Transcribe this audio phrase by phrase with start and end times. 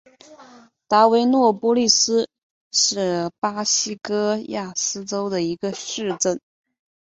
[0.87, 2.27] 达维诺波利斯
[2.71, 6.41] 是巴西戈亚斯州的一个市镇。